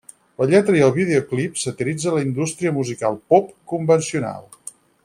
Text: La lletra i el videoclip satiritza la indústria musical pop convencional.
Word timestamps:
La 0.41 0.45
lletra 0.53 0.77
i 0.79 0.81
el 0.85 0.93
videoclip 0.95 1.61
satiritza 1.65 2.15
la 2.17 2.25
indústria 2.29 2.75
musical 2.81 3.21
pop 3.35 3.55
convencional. 3.75 4.47